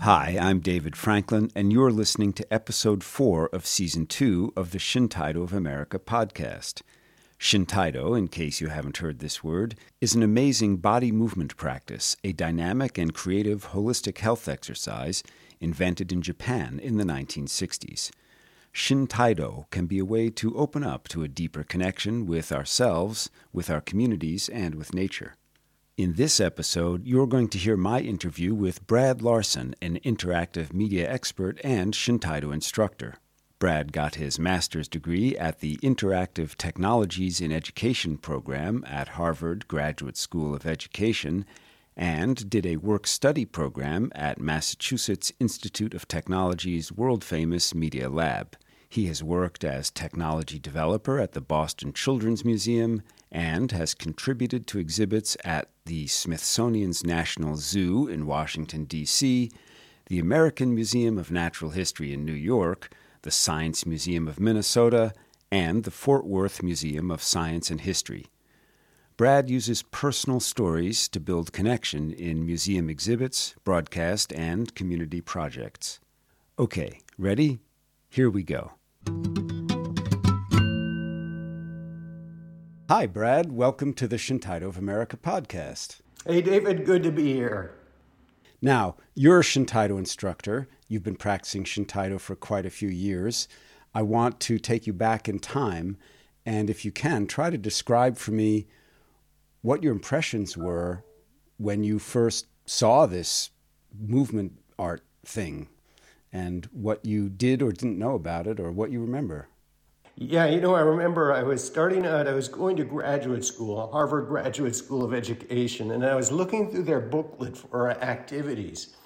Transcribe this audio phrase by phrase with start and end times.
[0.00, 4.78] Hi, I'm David Franklin, and you're listening to episode four of season two of the
[4.78, 6.82] Shintaido of America podcast.
[7.38, 12.32] Shintaido, in case you haven't heard this word, is an amazing body movement practice, a
[12.32, 15.22] dynamic and creative holistic health exercise
[15.60, 18.10] invented in Japan in the 1960s.
[18.72, 23.68] Shintaido can be a way to open up to a deeper connection with ourselves, with
[23.68, 25.34] our communities, and with nature.
[25.96, 31.10] In this episode, you're going to hear my interview with Brad Larson, an interactive media
[31.10, 33.16] expert and Shintaido instructor.
[33.58, 40.16] Brad got his master's degree at the Interactive Technologies in Education program at Harvard Graduate
[40.16, 41.44] School of Education
[41.94, 48.56] and did a work study program at Massachusetts Institute of Technology's world famous Media Lab.
[48.90, 54.80] He has worked as technology developer at the Boston Children's Museum and has contributed to
[54.80, 59.48] exhibits at the Smithsonian's National Zoo in Washington, D.C.,
[60.06, 62.92] the American Museum of Natural History in New York,
[63.22, 65.12] the Science Museum of Minnesota,
[65.52, 68.26] and the Fort Worth Museum of Science and History.
[69.16, 76.00] Brad uses personal stories to build connection in museum exhibits, broadcast, and community projects.
[76.58, 77.60] Okay, ready?
[78.08, 78.72] Here we go.
[82.90, 83.52] Hi, Brad.
[83.52, 86.00] Welcome to the Shintaido of America podcast.
[86.26, 86.84] Hey, David.
[86.84, 87.72] Good to be here.
[88.60, 90.66] Now, you're a Shintaido instructor.
[90.88, 93.46] You've been practicing Shintaido for quite a few years.
[93.94, 95.98] I want to take you back in time,
[96.44, 98.66] and if you can, try to describe for me
[99.62, 101.04] what your impressions were
[101.58, 103.50] when you first saw this
[103.96, 105.68] movement art thing
[106.32, 109.48] and what you did or didn't know about it or what you remember.
[110.16, 113.90] Yeah, you know, I remember I was starting out, I was going to graduate school,
[113.90, 118.96] Harvard Graduate School of Education, and I was looking through their booklet for activities.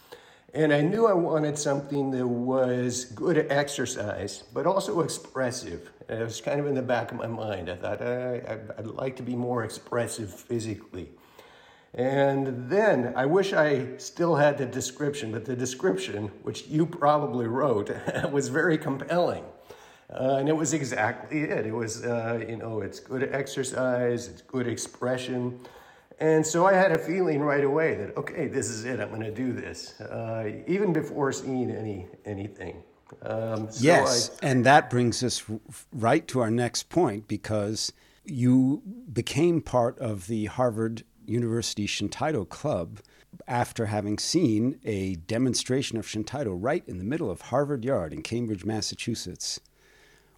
[0.55, 5.91] And I knew I wanted something that was good exercise, but also expressive.
[6.09, 7.69] It was kind of in the back of my mind.
[7.69, 11.11] I thought uh, I, I'd like to be more expressive physically.
[11.95, 17.47] And then I wish I still had the description, but the description, which you probably
[17.47, 17.91] wrote,
[18.33, 19.45] was very compelling.
[20.13, 21.67] Uh, and it was exactly it.
[21.67, 25.61] It was, uh, you know, it's good exercise, it's good expression.
[26.21, 29.23] And so I had a feeling right away that, okay, this is it, I'm going
[29.23, 32.83] to do this, uh, even before seeing any anything.
[33.23, 35.45] Um, so yes, I, and that brings us
[35.93, 37.93] right to our next point because
[38.25, 38.83] you
[39.13, 43.01] became part of the Harvard University Shintaido Club
[43.49, 48.23] after having seen a demonstration of Shintaido right in the middle of Harvard Yard in
[48.23, 49.61] Cambridge, Massachusetts.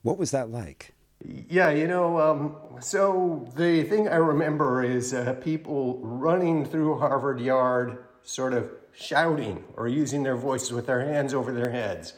[0.03, 0.95] What was that like?
[1.25, 7.41] Yeah, you know, um, so the thing I remember is uh, people running through Harvard
[7.41, 12.15] Yard, sort of shouting or using their voices with their hands over their heads.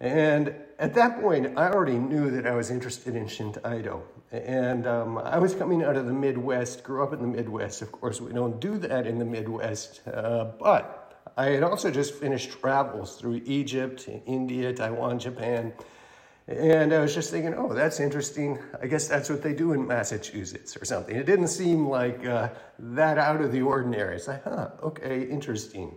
[0.00, 4.02] And at that point, I already knew that I was interested in Shintaido.
[4.32, 7.82] And um, I was coming out of the Midwest, grew up in the Midwest.
[7.82, 10.00] Of course, we don't do that in the Midwest.
[10.06, 15.72] Uh, but I had also just finished travels through Egypt, India, Taiwan, Japan.
[16.46, 18.58] And I was just thinking, oh, that's interesting.
[18.82, 21.16] I guess that's what they do in Massachusetts or something.
[21.16, 24.16] It didn't seem like uh, that out of the ordinary.
[24.16, 25.96] It's like, huh, okay, interesting.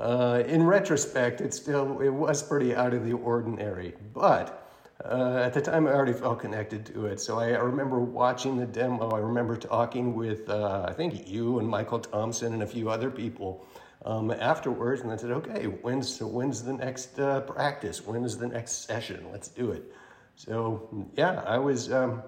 [0.00, 4.62] Uh, in retrospect, it still it was pretty out of the ordinary, but
[5.04, 7.20] uh, at the time, I already felt connected to it.
[7.20, 9.10] So I, I remember watching the demo.
[9.10, 13.10] I remember talking with, uh, I think you and Michael Thompson and a few other
[13.10, 13.66] people
[14.04, 15.00] um, afterwards.
[15.00, 18.06] And I said, okay, when's, when's the next uh, practice?
[18.06, 19.26] When is the next session?
[19.32, 19.92] Let's do it.
[20.36, 22.22] So, yeah, I was um,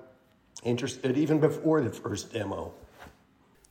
[0.64, 2.74] interested even before the first demo.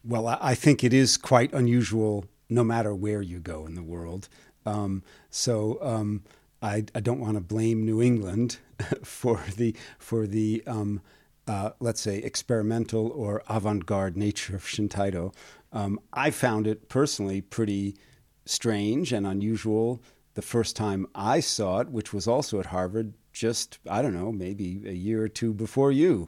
[0.06, 4.30] Well, I think it is quite unusual no matter where you go in the world.
[4.66, 6.24] Um, so, um,
[6.62, 8.58] I, I don't want to blame New England
[9.04, 11.02] for the for the um,
[11.46, 15.34] uh, let's say experimental or avant-garde nature of Shintaido.
[15.74, 17.98] Um, I found it personally pretty
[18.46, 20.02] strange and unusual
[20.36, 24.32] the first time I saw it, which was also at Harvard, just I don't know,
[24.32, 26.28] maybe a year or two before you.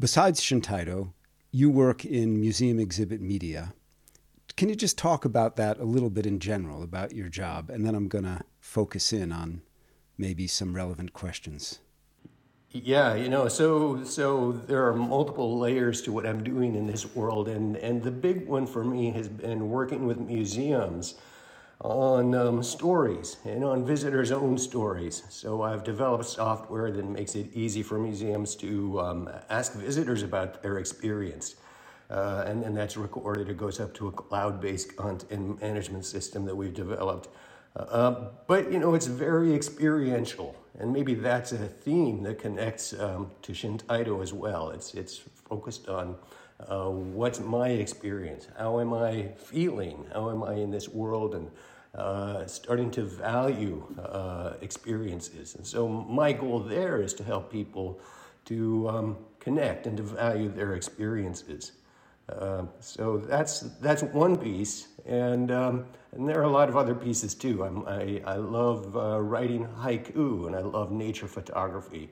[0.00, 1.12] Besides Shintaido,
[1.52, 3.72] you work in museum exhibit media.
[4.56, 7.84] Can you just talk about that a little bit in general about your job, and
[7.84, 9.60] then I'm going to focus in on
[10.16, 11.80] maybe some relevant questions.
[12.70, 17.14] Yeah, you know, so so there are multiple layers to what I'm doing in this
[17.14, 21.14] world, and and the big one for me has been working with museums
[21.80, 25.22] on um, stories and on visitors' own stories.
[25.28, 30.62] So I've developed software that makes it easy for museums to um, ask visitors about
[30.62, 31.56] their experience.
[32.10, 33.48] Uh, and then that's recorded.
[33.48, 37.28] It goes up to a cloud-based content management system that we've developed.
[37.74, 43.30] Uh, but you know, it's very experiential, and maybe that's a theme that connects um,
[43.42, 44.70] to Shintaido as well.
[44.70, 45.18] It's it's
[45.48, 46.16] focused on
[46.68, 51.50] uh, what's my experience, how am I feeling, how am I in this world, and
[51.94, 55.54] uh, starting to value uh, experiences.
[55.54, 58.00] And so my goal there is to help people
[58.46, 61.72] to um, connect and to value their experiences.
[62.28, 66.94] Uh, so that's that's one piece, and um, and there are a lot of other
[66.94, 67.64] pieces too.
[67.64, 72.10] I'm, i I love uh, writing haiku, and I love nature photography.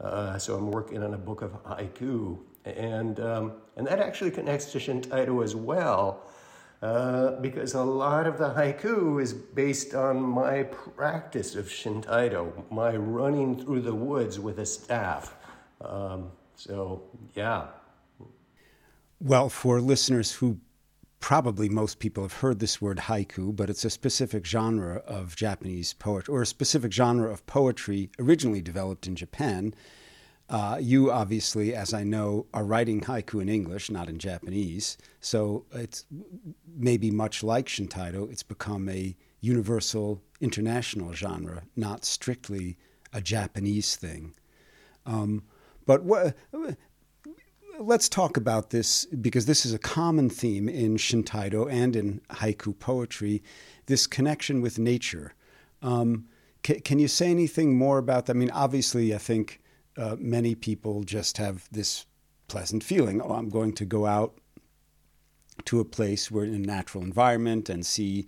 [0.00, 4.70] Uh, so I'm working on a book of haiku, and um, and that actually connects
[4.72, 6.26] to Shintaido as well,
[6.82, 12.94] uh, because a lot of the haiku is based on my practice of Shintaido, my
[12.96, 15.36] running through the woods with a staff.
[15.80, 17.68] Um, so yeah.
[19.26, 20.58] Well, for listeners who
[21.18, 25.94] probably most people have heard this word haiku, but it's a specific genre of Japanese
[25.94, 29.74] poetry, or a specific genre of poetry originally developed in Japan.
[30.50, 34.98] Uh, you obviously, as I know, are writing haiku in English, not in Japanese.
[35.20, 36.04] So it's
[36.76, 42.76] maybe much like Shintaido, it's become a universal international genre, not strictly
[43.14, 44.34] a Japanese thing.
[45.06, 45.44] Um,
[45.86, 46.34] but what,
[47.78, 52.78] let's talk about this because this is a common theme in Shintaido and in haiku
[52.78, 53.42] poetry
[53.86, 55.34] this connection with nature.
[55.82, 56.26] Um,
[56.62, 58.36] can, can, you say anything more about that?
[58.36, 59.60] I mean, obviously, I think
[59.96, 62.06] uh, many people just have this
[62.48, 64.38] pleasant feeling oh, I'm going to go out
[65.66, 68.26] to a place where in a natural environment and see,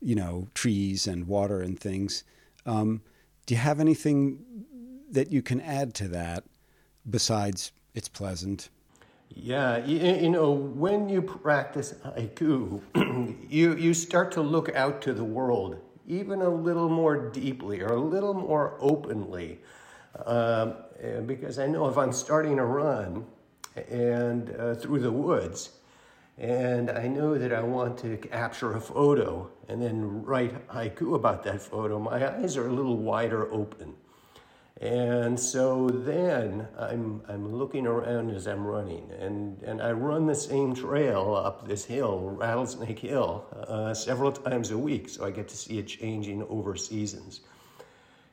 [0.00, 2.24] you know, trees and water and things.
[2.66, 3.02] Um,
[3.46, 4.44] do you have anything
[5.10, 6.44] that you can add to that
[7.08, 8.68] besides it's pleasant?
[9.34, 12.80] Yeah, you, you, know, when you practice haiku,
[13.48, 15.80] you, you start to look out to the world
[16.10, 19.60] even a little more deeply or a little more openly.
[20.26, 20.74] Um,
[21.24, 23.24] because I know if I'm starting a run
[23.88, 25.70] and uh, through the woods,
[26.36, 31.44] and I know that I want to capture a photo and then write haiku about
[31.44, 33.94] that photo, my eyes are a little wider open.
[34.80, 40.34] And so then I'm, I'm looking around as I'm running, and, and I run the
[40.34, 45.48] same trail up this hill, Rattlesnake Hill, uh, several times a week, so I get
[45.48, 47.40] to see it changing over seasons.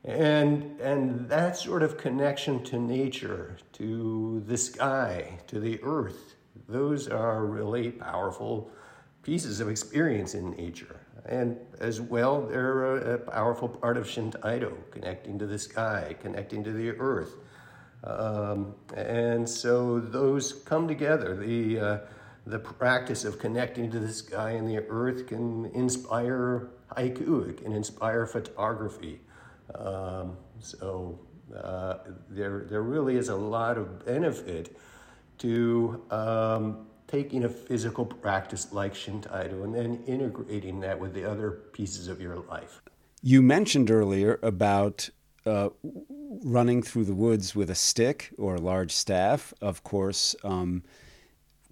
[0.06, 6.36] And, and that sort of connection to nature, to the sky, to the earth,
[6.70, 8.72] those are really powerful
[9.22, 11.02] pieces of experience in nature.
[11.28, 16.72] And as well, they're a, powerful part of Shintaido, connecting to the sky, connecting to
[16.72, 17.36] the earth.
[18.04, 21.36] Um, and so those come together.
[21.36, 21.98] The, uh,
[22.46, 27.74] the practice of connecting to the sky and the earth can inspire haiku, it can
[27.74, 29.20] inspire photography.
[29.76, 31.20] Um, so
[31.56, 31.98] uh,
[32.30, 34.76] there, there really is a lot of benefit
[35.40, 41.52] to um, taking a physical practice like Shintaido and then integrating that with the other
[41.72, 42.82] pieces of your life.
[43.22, 45.10] You mentioned earlier about
[45.46, 45.70] uh,
[46.44, 49.54] running through the woods with a stick or a large staff.
[49.62, 50.84] Of course, um,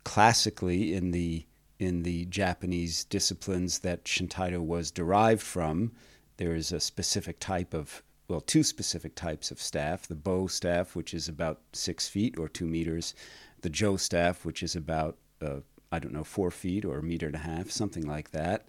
[0.03, 1.45] classically in the
[1.77, 5.91] in the Japanese disciplines that Shintaido was derived from,
[6.37, 10.95] there is a specific type of well, two specific types of staff: the bo staff,
[10.95, 13.13] which is about six feet or two meters,
[13.61, 15.57] the jo staff, which is about uh,
[15.91, 18.67] I don't know, four feet or a meter and a half, something like that.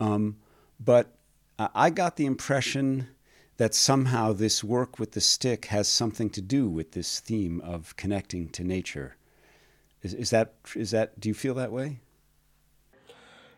[0.00, 0.36] Um,
[0.78, 1.16] but
[1.58, 3.08] I got the impression
[3.56, 7.96] that somehow this work with the stick has something to do with this theme of
[7.96, 9.16] connecting to nature.
[10.02, 11.18] Is, is that is that?
[11.18, 12.00] Do you feel that way?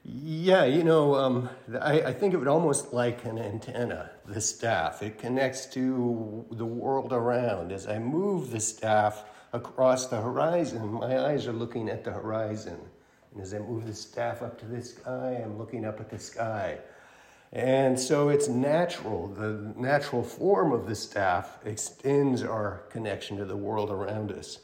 [0.05, 5.03] Yeah, you know, um, I, I, think of it almost like an antenna, the staff.
[5.03, 7.73] It connects to the world around.
[7.73, 10.93] As I move the staff, across the horizon.
[10.93, 12.79] My eyes are looking at the horizon.
[13.33, 16.19] And as I move the staff up to the sky, I'm looking up at the
[16.19, 16.79] sky.
[17.53, 19.29] And so it's natural.
[19.29, 24.59] The natural form of the staff extends our connection to the world around us.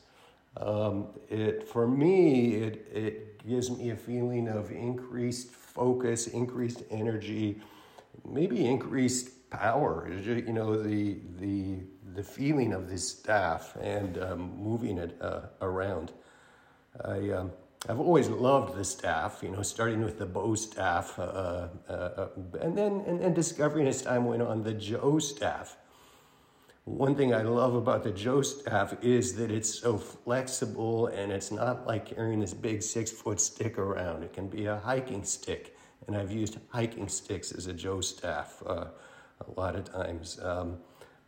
[0.57, 7.61] Um, it, for me, it, it gives me a feeling of increased focus, increased energy,
[8.25, 10.11] maybe increased power.
[10.11, 11.79] You know, the, the,
[12.15, 16.13] the feeling of this staff and um, moving it uh, around.
[17.05, 17.53] I, um,
[17.89, 22.29] I've always loved the staff, you know, starting with the bo staff, uh, uh, uh,
[22.61, 25.77] and then and, and discovering as time went on the jo staff,
[26.85, 31.51] one thing I love about the jo staff is that it's so flexible and it's
[31.51, 34.23] not like carrying this big six foot stick around.
[34.23, 38.63] It can be a hiking stick, and I've used hiking sticks as a jo staff
[38.67, 38.89] uh,
[39.41, 40.39] a lot of times.
[40.43, 40.79] Um,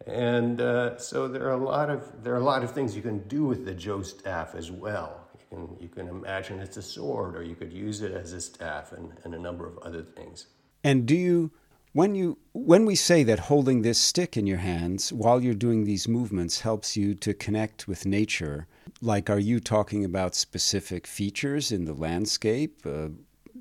[0.07, 3.03] and uh, so there are a lot of there are a lot of things you
[3.03, 5.29] can do with the jo staff as well.
[5.39, 8.41] You can you can imagine it's a sword, or you could use it as a
[8.41, 10.47] staff, and, and a number of other things.
[10.85, 11.51] And do you
[11.93, 15.85] when you when we say that holding this stick in your hands while you're doing
[15.85, 18.67] these movements helps you to connect with nature,
[19.01, 22.85] like are you talking about specific features in the landscape?
[22.85, 23.09] Uh,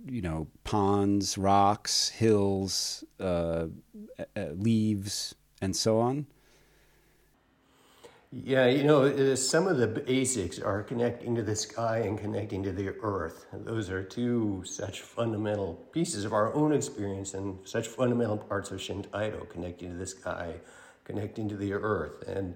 [0.05, 3.67] you know, ponds, rocks, hills, uh,
[4.35, 6.27] leaves, and so on?
[8.31, 12.71] Yeah, you know, some of the basics are connecting to the sky and connecting to
[12.71, 13.45] the earth.
[13.53, 18.79] Those are two such fundamental pieces of our own experience and such fundamental parts of
[18.79, 20.55] Shintaido, connecting to the sky,
[21.05, 22.23] connecting to the earth.
[22.27, 22.55] And,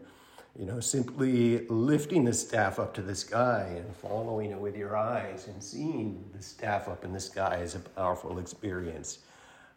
[0.57, 4.97] you know, simply lifting the staff up to the sky and following it with your
[4.97, 9.19] eyes and seeing the staff up in the sky is a powerful experience.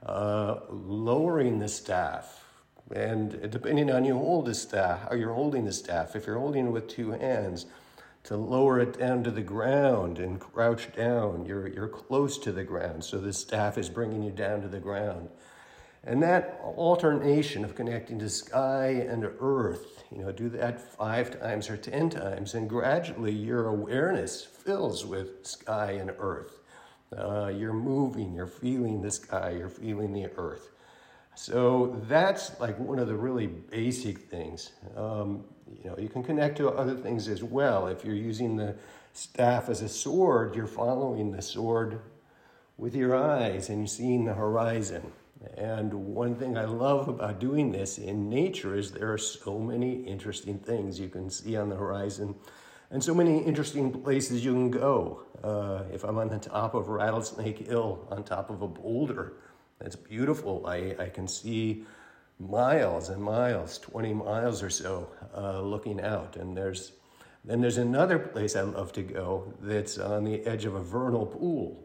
[0.04, 2.42] Uh, lowering the staff
[2.94, 6.66] and depending on you hold the staff, how you're holding the staff, if you're holding
[6.66, 7.66] it with two hands,
[8.24, 12.64] to lower it down to the ground and crouch down, you're, you're close to the
[12.64, 13.02] ground.
[13.04, 15.28] So the staff is bringing you down to the ground.
[16.04, 21.70] And that alternation of connecting to sky and earth, you know, do that five times
[21.70, 26.58] or 10 times, and gradually your awareness fills with sky and earth.
[27.16, 30.70] Uh, you're moving, you're feeling the sky, you're feeling the earth.
[31.34, 34.72] So that's like one of the really basic things.
[34.96, 35.44] Um,
[35.82, 37.86] you know, you can connect to other things as well.
[37.86, 38.74] If you're using the
[39.12, 42.00] staff as a sword, you're following the sword
[42.76, 45.12] with your eyes and you're seeing the horizon.
[45.56, 50.02] And one thing I love about doing this in nature is there are so many
[50.04, 52.34] interesting things you can see on the horizon
[52.90, 55.22] and so many interesting places you can go.
[55.42, 59.32] Uh, if I'm on the top of Rattlesnake Hill, on top of a boulder,
[59.78, 60.66] that's beautiful.
[60.66, 61.84] I, I can see
[62.38, 66.36] miles and miles, 20 miles or so, uh, looking out.
[66.36, 66.92] And there's
[67.44, 71.26] then there's another place I love to go that's on the edge of a vernal
[71.26, 71.84] pool.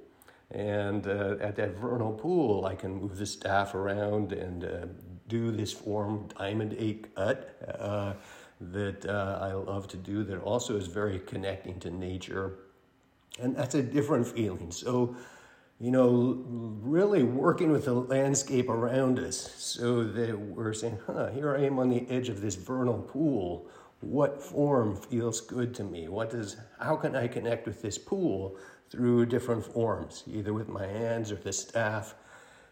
[0.51, 4.85] And uh, at that vernal pool, I can move the staff around and uh,
[5.27, 8.13] do this form diamond eight cut uh,
[8.61, 10.23] that uh, I love to do.
[10.23, 12.59] That also is very connecting to nature,
[13.39, 14.71] and that's a different feeling.
[14.71, 15.17] So
[15.79, 16.43] you know,
[16.81, 21.77] really working with the landscape around us so that we're saying, huh, here I am
[21.77, 23.67] on the edge of this vernal pool.
[23.99, 26.07] What form feels good to me?
[26.07, 28.57] What does, how can I connect with this pool
[28.89, 32.15] through different forms, either with my hands or the staff?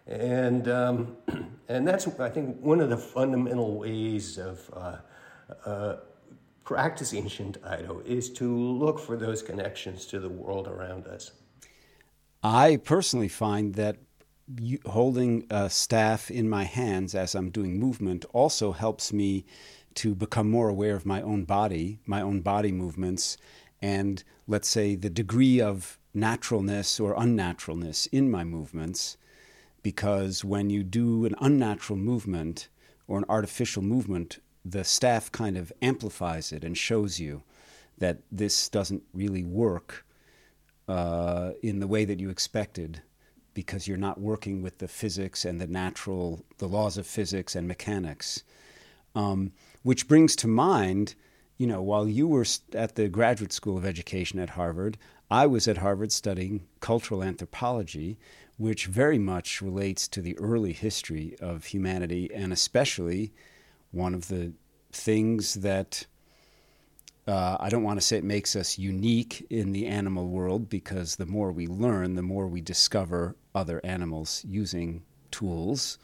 [0.08, 1.18] And, um,
[1.70, 4.98] and that's, I think, one of the fundamental ways of uh,
[5.66, 5.96] uh,
[6.64, 11.32] practicing Shintaido is to look for those connections to the world around us.
[12.44, 13.98] I personally find that
[14.86, 19.46] holding a staff in my hands as I'm doing movement also helps me
[19.96, 23.38] to become more aware of my own body, my own body movements,
[23.82, 29.18] and let's say the degree of naturalness or unnaturalness in my movements.
[29.84, 32.70] Because when you do an unnatural movement
[33.08, 37.44] or an artificial movement, the staff kind of amplifies it and shows you
[37.98, 40.06] that this doesn't really work
[40.88, 43.02] uh, in the way that you expected
[43.54, 47.68] because you're not working with the physics and the natural, the laws of physics and
[47.68, 48.44] mechanics.
[49.16, 51.16] Um, which brings to mind,
[51.58, 54.98] you know, while you were at the Graduate School of Education at Harvard,
[55.30, 58.18] I was at Harvard studying cultural anthropology,
[58.58, 63.34] which very much relates to the early history of humanity, and especially
[63.92, 64.54] one of the
[64.92, 66.06] things that
[67.28, 71.16] uh, I don't want to say it makes us unique in the animal world because
[71.16, 75.02] the more we learn, the more we discover other animals using
[75.32, 75.98] tools.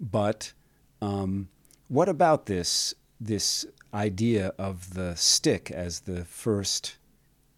[0.00, 0.54] But
[1.02, 1.48] um,
[1.88, 6.96] what about this this idea of the stick as the first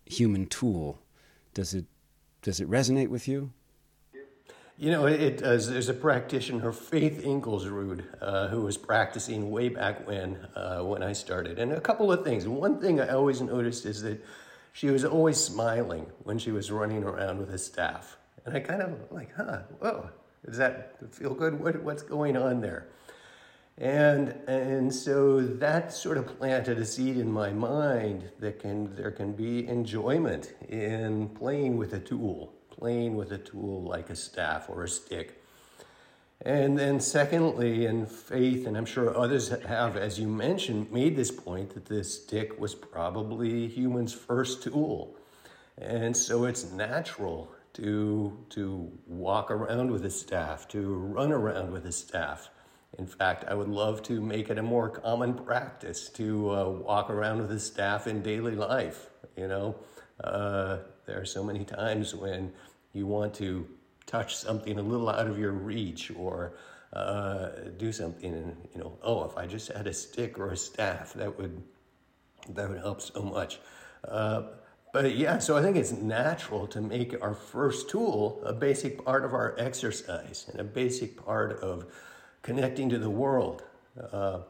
[0.04, 1.00] human tool?
[1.54, 1.86] Does it
[2.42, 3.52] does it resonate with you?
[4.78, 5.70] You know, it does.
[5.70, 11.12] There's a practitioner, Faith Ingulsrud, uh, who was practicing way back when, uh, when I
[11.12, 11.60] started.
[11.60, 12.48] And a couple of things.
[12.48, 14.24] One thing I always noticed is that
[14.72, 18.16] she was always smiling when she was running around with a staff.
[18.44, 20.10] And I kind of like, huh, whoa,
[20.44, 21.60] does that feel good?
[21.60, 22.88] What, what's going on there?
[23.78, 29.10] And, and so that sort of planted a seed in my mind that can, there
[29.10, 34.68] can be enjoyment in playing with a tool playing with a tool like a staff
[34.68, 35.40] or a stick.
[36.44, 41.30] And then, secondly, in faith, and I'm sure others have, as you mentioned, made this
[41.30, 45.16] point that this stick was probably human's first tool.
[45.78, 51.86] And so it's natural to, to walk around with a staff, to run around with
[51.86, 52.50] a staff.
[52.98, 57.10] In fact, I would love to make it a more common practice to uh, walk
[57.10, 59.08] around with a staff in daily life.
[59.36, 59.76] You know,
[60.22, 62.52] uh, there are so many times when
[62.92, 63.66] you want to
[64.06, 66.54] touch something a little out of your reach or
[66.92, 70.56] uh, do something, and you know, oh, if I just had a stick or a
[70.56, 71.62] staff, that would
[72.50, 73.60] that would help so much.
[74.06, 74.42] Uh,
[74.92, 79.24] but yeah, so I think it's natural to make our first tool a basic part
[79.24, 81.86] of our exercise and a basic part of
[82.42, 83.62] connecting to the world.
[84.12, 84.40] Uh,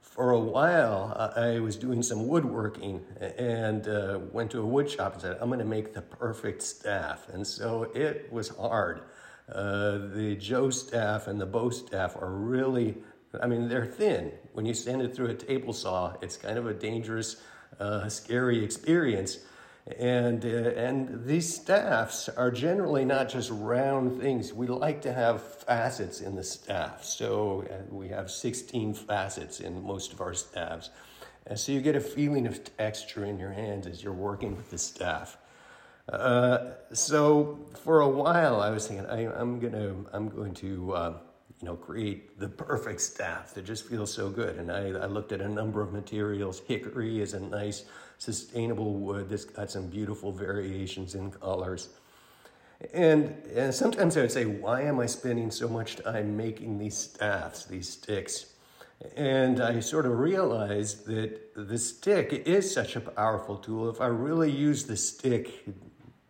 [0.00, 5.12] for a while, I was doing some woodworking and uh, went to a wood shop
[5.12, 7.28] and said, I'm going to make the perfect staff.
[7.32, 9.02] And so it was hard.
[9.52, 12.96] Uh, the jo staff and the Bo staff are really,
[13.40, 14.32] I mean, they're thin.
[14.52, 17.36] When you send it through a table saw, it's kind of a dangerous,
[17.80, 19.38] uh, scary experience.
[19.96, 24.52] And, uh, and these staffs are generally not just round things.
[24.52, 27.04] We like to have facets in the staff.
[27.04, 30.90] So uh, we have 16 facets in most of our staffs.
[31.46, 34.70] And so you get a feeling of texture in your hands as you're working with
[34.70, 35.38] the staff.
[36.08, 41.14] Uh, so for a while, I was thinking, I, am gonna, I'm going to, uh,
[41.60, 44.56] you know, create the perfect staff that just feels so good.
[44.56, 46.62] And I, I looked at a number of materials.
[46.66, 47.84] Hickory is a nice
[48.18, 51.88] sustainable wood that's got some beautiful variations in colors.
[52.94, 56.96] And, and sometimes I would say, why am I spending so much time making these
[56.96, 58.54] staffs, these sticks?
[59.16, 63.88] And I sort of realized that the stick is such a powerful tool.
[63.90, 65.64] If I really use the stick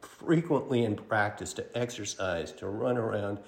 [0.00, 3.38] frequently in practice to exercise, to run around,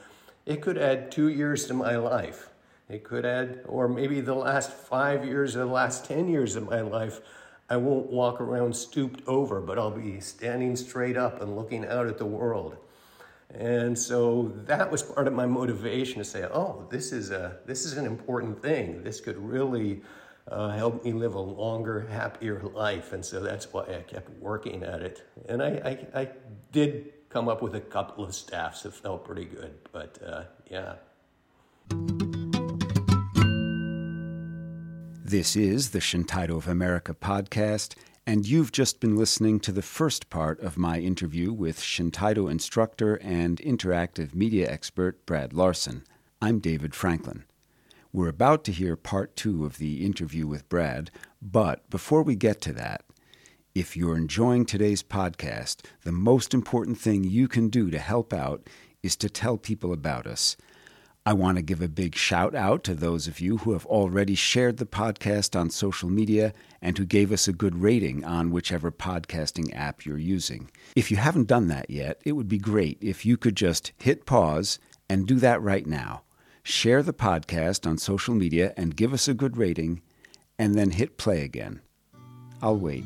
[0.50, 2.50] it could add two years to my life.
[2.88, 6.68] It could add, or maybe the last five years or the last 10 years of
[6.68, 7.20] my life
[7.68, 12.08] I won't walk around stooped over, but I'll be standing straight up and looking out
[12.08, 12.76] at the world.
[13.54, 17.84] And so that was part of my motivation to say, oh, this is, a, this
[17.84, 19.04] is an important thing.
[19.04, 20.02] This could really
[20.48, 23.12] uh, help me live a longer, happier life.
[23.12, 25.22] And so that's why I kept working at it.
[25.48, 25.68] And I,
[26.14, 26.28] I, I
[26.72, 30.94] did come up with a couple of staffs that felt pretty good, but uh, yeah.
[35.24, 37.94] This is the Shintaido of America podcast,
[38.26, 43.14] and you've just been listening to the first part of my interview with Shintaido instructor
[43.14, 46.02] and interactive media expert Brad Larson.
[46.42, 47.44] I'm David Franklin.
[48.12, 52.60] We're about to hear part two of the interview with Brad, but before we get
[52.62, 53.04] to that,
[53.74, 58.68] if you're enjoying today's podcast, the most important thing you can do to help out
[59.02, 60.56] is to tell people about us.
[61.24, 64.34] I want to give a big shout out to those of you who have already
[64.34, 66.52] shared the podcast on social media
[66.82, 70.70] and who gave us a good rating on whichever podcasting app you're using.
[70.96, 74.26] If you haven't done that yet, it would be great if you could just hit
[74.26, 76.22] pause and do that right now.
[76.64, 80.02] Share the podcast on social media and give us a good rating,
[80.58, 81.80] and then hit play again.
[82.62, 83.04] I'll wait.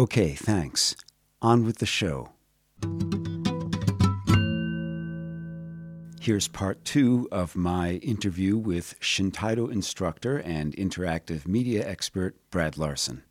[0.00, 0.96] Okay, thanks.
[1.42, 2.30] On with the show.
[6.22, 13.24] Here's part two of my interview with Shintaido instructor and interactive media expert Brad Larson.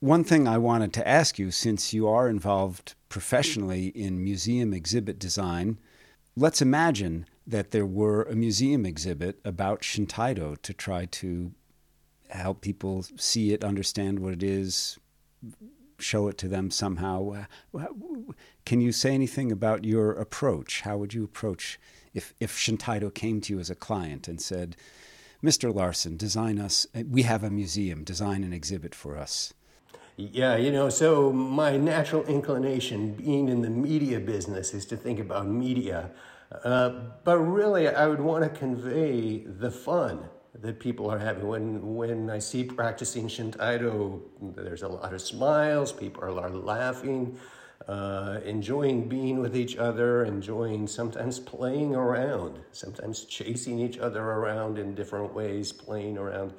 [0.00, 5.20] One thing I wanted to ask you, since you are involved professionally in museum exhibit
[5.20, 5.78] design,
[6.34, 11.52] let's imagine that there were a museum exhibit about Shintaido to try to
[12.30, 14.98] help people see it, understand what it is,
[15.98, 17.44] show it to them somehow.
[18.64, 20.82] Can you say anything about your approach?
[20.82, 21.78] How would you approach
[22.14, 24.76] if, if Shintaido came to you as a client and said,
[25.42, 25.74] Mr.
[25.74, 29.54] Larson, design us, we have a museum, design an exhibit for us?
[30.16, 35.18] Yeah, you know, so my natural inclination, being in the media business, is to think
[35.18, 36.10] about media.
[36.62, 36.90] Uh,
[37.24, 41.46] but really, I would want to convey the fun that people are having.
[41.46, 44.20] When, when I see practicing Shintaido,
[44.54, 47.38] there's a lot of smiles, people are laughing,
[47.88, 54.78] uh, enjoying being with each other, enjoying sometimes playing around, sometimes chasing each other around
[54.78, 56.52] in different ways, playing around.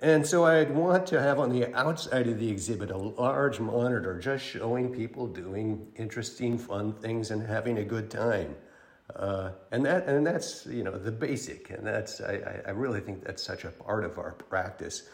[0.00, 4.18] And so I'd want to have on the outside of the exhibit a large monitor
[4.18, 8.54] just showing people doing interesting, fun things and having a good time.
[9.16, 13.24] Uh, and that and that's you know the basic, and that's I, I really think
[13.24, 15.08] that's such a part of our practice.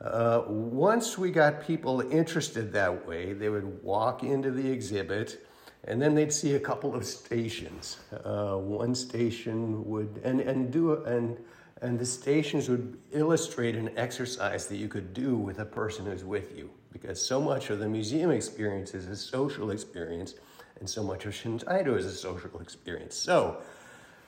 [0.00, 5.46] Uh, once we got people interested that way, they would walk into the exhibit,
[5.84, 7.98] and then they'd see a couple of stations.
[8.24, 11.38] Uh, one station would and and do and
[11.80, 16.24] and the stations would illustrate an exercise that you could do with a person who's
[16.24, 20.34] with you, because so much of the museum experience is a social experience
[20.80, 23.16] and so much of Shintaido is a social experience.
[23.16, 23.60] So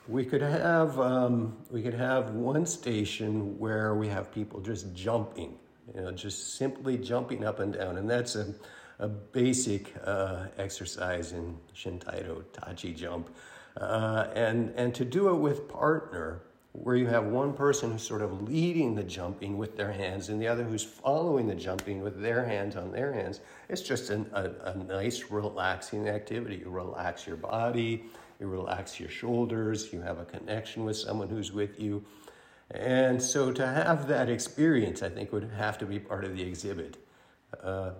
[0.07, 5.57] we could have um, we could have one station where we have people just jumping,
[5.93, 8.53] you know, just simply jumping up and down, and that's a
[8.99, 13.29] a basic uh, exercise in Shintaido, Tachi jump,
[13.77, 16.41] uh, and and to do it with partner
[16.73, 20.41] where you have one person who's sort of leading the jumping with their hands and
[20.41, 23.41] the other who's following the jumping with their hands on their hands.
[23.67, 26.57] It's just an, a, a nice, relaxing activity.
[26.63, 28.05] You relax your body,
[28.39, 32.05] you relax your shoulders, you have a connection with someone who's with you.
[32.71, 36.43] And so to have that experience, I think, would have to be part of the
[36.43, 36.97] exhibit.
[37.61, 37.91] Uh,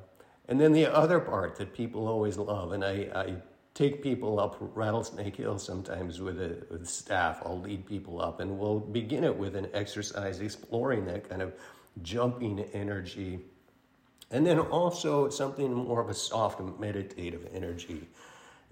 [0.48, 3.36] and then the other part that people always love, and I, I
[3.82, 7.42] take people up Rattlesnake Hill sometimes with, a, with staff.
[7.44, 11.54] I'll lead people up, and we'll begin it with an exercise exploring that kind of
[12.04, 13.40] jumping energy.
[14.30, 18.08] And then also something more of a soft meditative energy.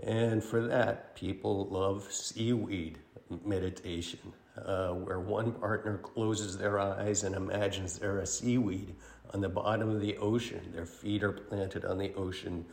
[0.04, 3.00] And for that, people love seaweed
[3.43, 4.19] meditation,
[4.63, 8.93] uh, where one partner closes their eyes and imagines they're a seaweed
[9.34, 10.72] on the bottom of the ocean.
[10.72, 12.63] Their feet are planted on the ocean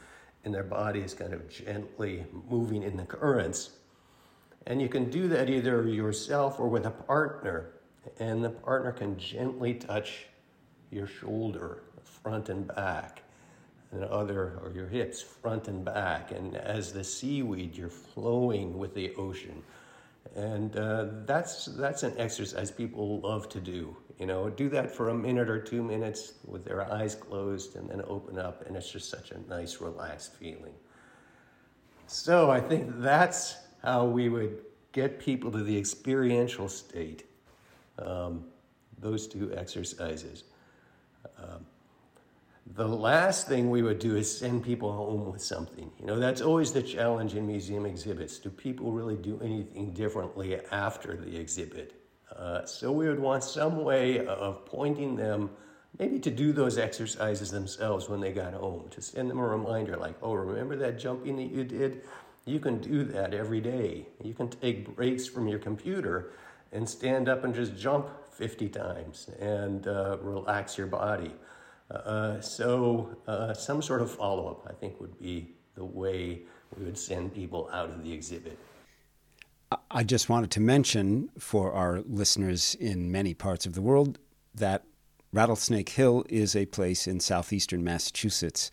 [0.47, 3.71] and their body is kind of gently moving in the currents.
[4.69, 7.73] And you can do that either yourself or with a partner.
[8.21, 10.27] And the partner can gently touch
[10.93, 13.23] your shoulder, front and back,
[13.91, 16.31] and other, or your hips, front and back.
[16.31, 19.65] And as the seaweed, you're flowing with the ocean.
[20.37, 23.97] And uh, that's, that's an exercise people love to do.
[24.19, 27.91] You know, do that for a minute or two minutes with their eyes closed and
[27.91, 30.75] then open up, and it's just such a nice, relaxed feeling.
[32.07, 37.25] So I think that's how we would get people to the experiential state.
[37.99, 38.45] Um,
[38.99, 40.45] those two exercises.
[41.39, 41.67] Um,
[42.75, 45.91] the last thing we would do is send people home with something.
[46.01, 48.39] You know, that's always the challenge in museum exhibits.
[48.39, 51.95] Do people really do anything differently after the exhibit?
[52.39, 55.51] Uh, so we would want some way of pointing them
[55.99, 59.97] maybe to do those exercises themselves when they got home, to send them a reminder
[59.97, 62.03] like, oh, remember that jumping that you did?
[62.45, 64.07] You can do that every day.
[64.23, 66.33] You can take breaks from your computer
[66.73, 71.33] and stand up and just jump 50 times and uh, relax your body.
[71.91, 76.43] Uh, so, uh, some sort of follow up, I think, would be the way
[76.77, 78.59] we would send people out of the exhibit.
[79.91, 84.19] I just wanted to mention for our listeners in many parts of the world
[84.55, 84.85] that
[85.33, 88.71] Rattlesnake Hill is a place in southeastern Massachusetts.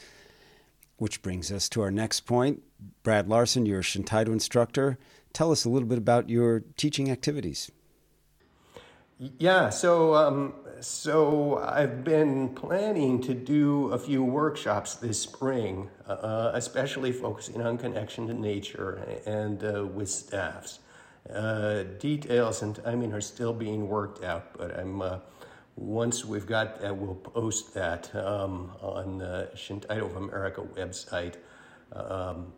[0.97, 2.61] Which brings us to our next point.
[3.01, 4.99] Brad Larson, you're a Shintaido instructor.
[5.33, 7.71] Tell us a little bit about your teaching activities.
[9.17, 16.51] Yeah, so um, so I've been planning to do a few workshops this spring, uh,
[16.53, 20.79] especially focusing on connection to nature and uh, with staffs.
[21.31, 25.19] Uh, details and timing are still being worked out, but I'm uh,
[25.75, 31.35] once we've got that, we'll post that um, on the Shintaido of America website.
[31.91, 32.53] Um,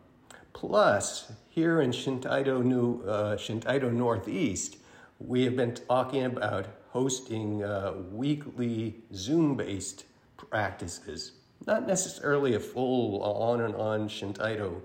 [0.52, 4.76] plus, here in Shintaido, New, uh, Shintaido Northeast,
[5.18, 10.04] we have been talking about hosting uh, weekly Zoom-based
[10.36, 11.32] practices,
[11.66, 14.82] not necessarily a full on and on Shintaido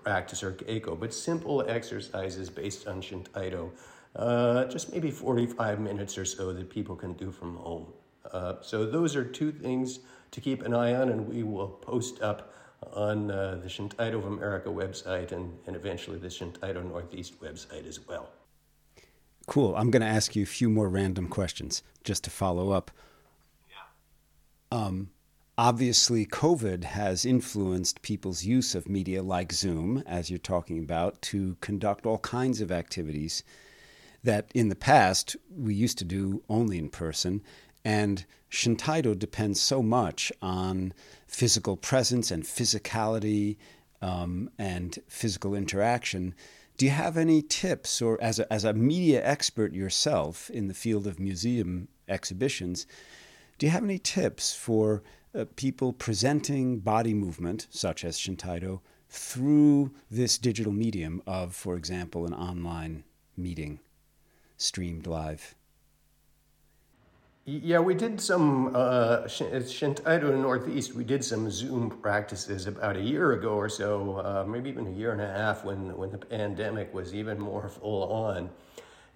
[0.00, 3.70] practice or Keiko, but simple exercises based on Shintaido.
[4.14, 7.92] Uh, just maybe 45 minutes or so that people can do from home.
[8.30, 10.00] Uh, so those are two things
[10.30, 12.52] to keep an eye on, and we will post up
[12.92, 18.06] on uh, the Shintaido of America website and, and eventually the Shintaido Northeast website as
[18.06, 18.30] well.
[19.46, 19.74] Cool.
[19.76, 22.90] I'm going to ask you a few more random questions just to follow up.
[23.70, 24.78] Yeah.
[24.78, 25.10] Um,
[25.58, 31.58] Obviously, COVID has influenced people's use of media like Zoom, as you're talking about, to
[31.60, 33.44] conduct all kinds of activities
[34.24, 37.42] that in the past we used to do only in person.
[37.84, 40.94] And Shintaido depends so much on
[41.26, 43.58] physical presence and physicality
[44.00, 46.34] um, and physical interaction.
[46.78, 50.74] Do you have any tips, or as a, as a media expert yourself in the
[50.74, 52.86] field of museum exhibitions,
[53.58, 55.02] do you have any tips for
[55.34, 62.26] uh, people presenting body movement, such as Shintaido, through this digital medium of, for example,
[62.26, 63.04] an online
[63.36, 63.80] meeting
[64.56, 65.54] streamed live?
[67.44, 73.00] Yeah, we did some, uh, at Shintaido Northeast, we did some Zoom practices about a
[73.00, 76.18] year ago or so, uh, maybe even a year and a half when, when the
[76.18, 78.48] pandemic was even more full on.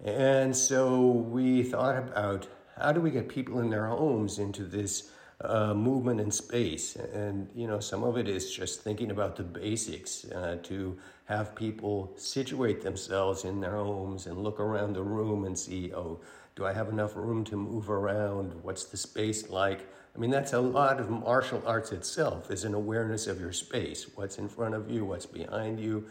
[0.03, 5.11] And so we thought about how do we get people in their homes into this
[5.41, 6.95] uh, movement in space?
[6.95, 11.55] And, you know, some of it is just thinking about the basics uh, to have
[11.55, 16.19] people situate themselves in their homes and look around the room and see, oh,
[16.55, 18.53] do I have enough room to move around?
[18.63, 19.87] What's the space like?
[20.15, 24.07] I mean, that's a lot of martial arts itself, is an awareness of your space.
[24.15, 26.07] What's in front of you, what's behind you,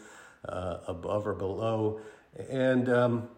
[0.49, 2.01] uh, above or below.
[2.49, 3.29] And um,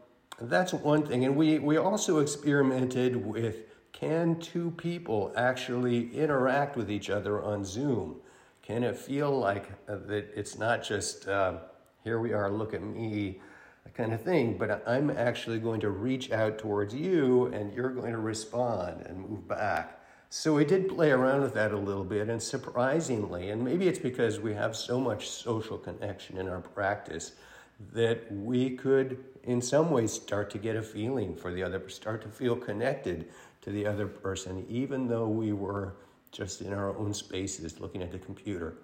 [0.40, 1.24] that's one thing.
[1.24, 3.67] And we, we also experimented with
[3.98, 8.16] can two people actually interact with each other on Zoom?
[8.62, 11.58] Can it feel like uh, that it's not just uh,
[12.04, 13.40] here we are, look at me,
[13.94, 18.12] kind of thing, but I'm actually going to reach out towards you and you're going
[18.12, 20.00] to respond and move back.
[20.30, 23.98] So we did play around with that a little bit, and surprisingly, and maybe it's
[23.98, 27.32] because we have so much social connection in our practice
[27.92, 32.20] that we could, in some ways, start to get a feeling for the other, start
[32.22, 33.28] to feel connected
[33.62, 35.94] to the other person, even though we were
[36.30, 38.74] just in our own spaces looking at the computer.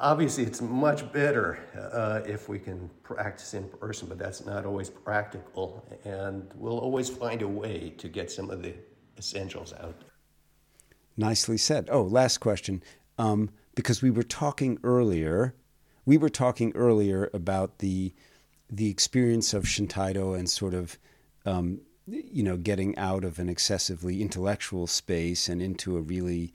[0.00, 1.58] Obviously, it's much better
[1.92, 5.84] uh, if we can practice in person, but that's not always practical.
[6.04, 8.74] And we'll always find a way to get some of the
[9.18, 10.04] essentials out.
[11.16, 11.88] Nicely said.
[11.90, 12.82] Oh, last question.
[13.18, 15.54] Um, because we were talking earlier,
[16.04, 18.14] we were talking earlier about the
[18.70, 20.98] the experience of Shintaido and sort of,
[21.46, 26.54] um, you know, getting out of an excessively intellectual space and into a really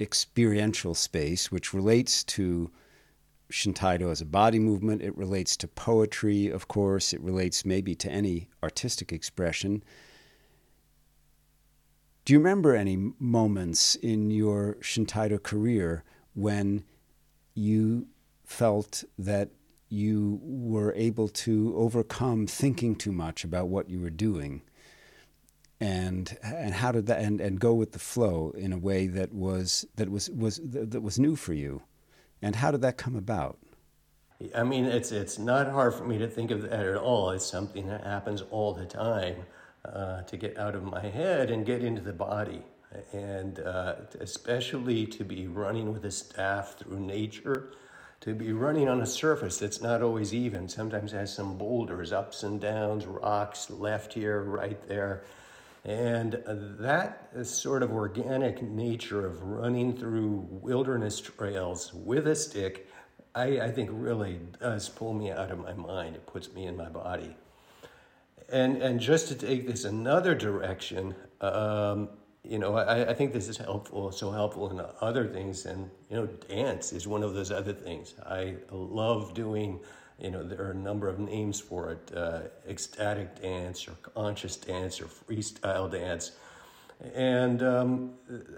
[0.00, 2.70] experiential space, which relates to
[3.50, 5.02] Shintaido as a body movement.
[5.02, 7.12] It relates to poetry, of course.
[7.12, 9.82] It relates maybe to any artistic expression.
[12.24, 16.84] Do you remember any moments in your Shintaido career when
[17.54, 18.08] you
[18.44, 19.50] felt that
[19.88, 24.62] you were able to overcome thinking too much about what you were doing?
[25.80, 29.32] and and how did that and, and go with the flow in a way that
[29.32, 31.82] was that was was that was new for you?
[32.40, 33.58] And how did that come about?
[34.54, 37.30] I mean it's it's not hard for me to think of that at all.
[37.30, 39.36] It's something that happens all the time
[39.84, 42.62] uh, to get out of my head and get into the body.
[43.12, 47.72] And uh, especially to be running with a staff through nature
[48.24, 52.42] to be running on a surface that's not always even sometimes has some boulders ups
[52.42, 55.24] and downs rocks left here right there
[55.84, 62.88] and that sort of organic nature of running through wilderness trails with a stick,
[63.34, 66.16] I, I, think really does pull me out of my mind.
[66.16, 67.36] It puts me in my body.
[68.50, 72.08] And, and just to take this another direction, um,
[72.44, 75.66] you know, I, I think this is helpful, so helpful in other things.
[75.66, 78.14] And, you know, dance is one of those other things.
[78.24, 79.80] I love doing
[80.18, 84.56] you know, there are a number of names for it uh, ecstatic dance or conscious
[84.56, 86.32] dance or freestyle dance.
[87.14, 88.12] And um,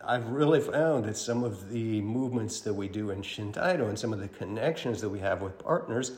[0.04, 4.12] I've really found that some of the movements that we do in Shintaido and some
[4.12, 6.12] of the connections that we have with partners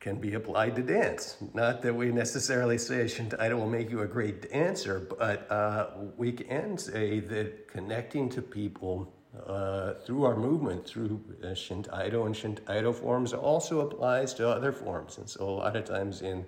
[0.00, 1.36] can be applied to dance.
[1.52, 6.32] Not that we necessarily say Shintaido will make you a great dancer, but uh, we
[6.32, 9.12] can say that connecting to people
[9.46, 15.18] uh, through our movement, through uh, Shintaido and Shintaido forms, also applies to other forms.
[15.18, 16.46] And so, a lot of times in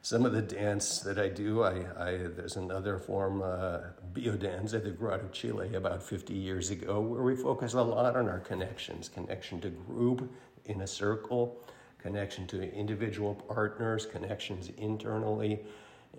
[0.00, 3.80] some of the dance that I do, I, I there's another form, uh,
[4.12, 8.28] biodance at the Grotto Chile about 50 years ago, where we focus a lot on
[8.28, 10.30] our connections connection to group
[10.66, 11.58] in a circle,
[12.04, 15.60] connection to individual partners, connections internally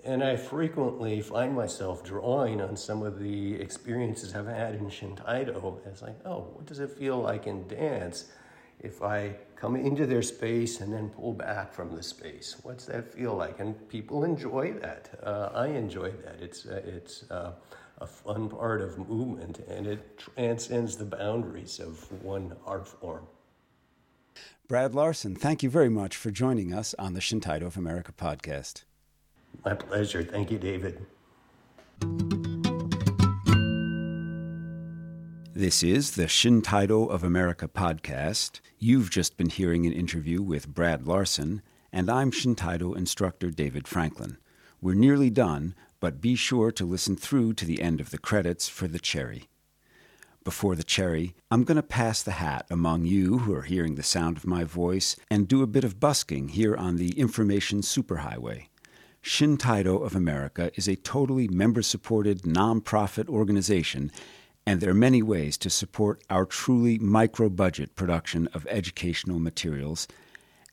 [0.04, 5.80] and I frequently find myself drawing on some of the experiences I've had in Shintaido
[5.90, 8.26] as like, oh, what does it feel like in dance
[8.80, 12.58] if I come into their space and then pull back from the space?
[12.64, 13.60] What's that feel like?
[13.60, 15.10] And people enjoy that.
[15.24, 16.42] Uh, I enjoy that.
[16.42, 17.54] It's, uh, it's uh,
[18.00, 23.26] a fun part of movement and it transcends the boundaries of one art form.
[24.68, 28.84] Brad Larson, thank you very much for joining us on the Shintaido of America podcast.
[29.64, 30.24] My pleasure.
[30.24, 31.06] Thank you, David.
[35.54, 38.60] This is the Shintaido of America podcast.
[38.80, 41.62] You've just been hearing an interview with Brad Larson,
[41.94, 44.38] and I'm Shintaido instructor David Franklin.
[44.82, 48.68] We're nearly done, but be sure to listen through to the end of the credits
[48.68, 49.48] for the cherry.
[50.46, 54.04] Before the cherry, I'm going to pass the hat among you who are hearing the
[54.04, 58.68] sound of my voice and do a bit of busking here on the information superhighway.
[59.24, 64.12] Shintaido of America is a totally member supported nonprofit organization,
[64.68, 70.08] and there are many ways to support our truly micro budget production of educational materials.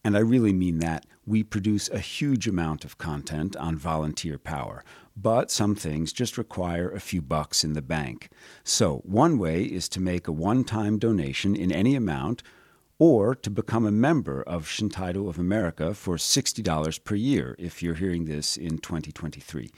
[0.04, 1.06] And I really mean that.
[1.24, 4.84] We produce a huge amount of content on volunteer power,
[5.16, 8.30] but some things just require a few bucks in the bank.
[8.64, 12.42] So, one way is to make a one time donation in any amount
[12.98, 17.94] or to become a member of Shintaido of America for $60 per year if you're
[17.94, 19.70] hearing this in 2023.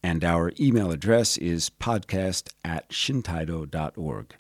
[0.04, 4.36] and our email address is podcast at shintaido.org.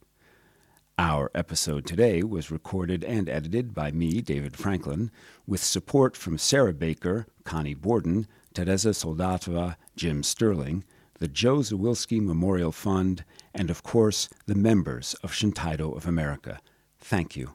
[1.00, 5.10] Our episode today was recorded and edited by me, David Franklin,
[5.48, 10.84] with support from Sarah Baker, Connie Borden, Teresa Soldatova, Jim Sterling,
[11.20, 13.24] the Joe Zawilski Memorial Fund,
[13.56, 16.60] and of course, the members of Shintaido of America.
[17.00, 17.54] Thank you.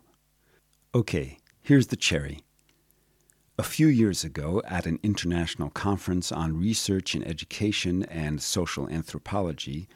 [0.95, 2.41] Okay, here's the cherry.
[3.59, 9.87] A few years ago, at an international conference on research in education and social anthropology,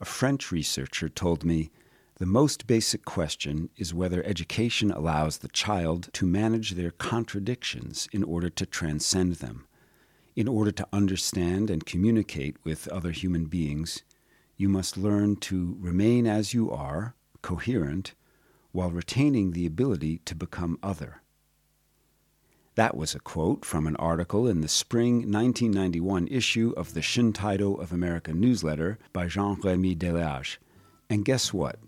[0.00, 1.70] a French researcher told me
[2.16, 8.24] the most basic question is whether education allows the child to manage their contradictions in
[8.24, 9.66] order to transcend them.
[10.36, 14.04] In order to understand and communicate with other human beings,
[14.56, 18.14] you must learn to remain as you are, coherent,
[18.72, 21.22] while retaining the ability to become other.
[22.76, 27.80] That was a quote from an article in the spring 1991 issue of the Shintaido
[27.80, 30.58] of America newsletter by Jean Remy Delage.
[31.10, 31.80] And guess what?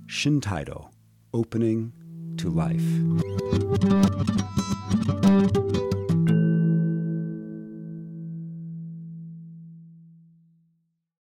[0.08, 0.89] Shintaido,
[1.34, 1.93] opening
[2.36, 2.84] to life.